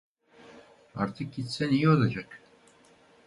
Artık 0.95 1.33
gitsen 1.33 1.69
iyi 1.69 1.89
olacak. 1.89 2.41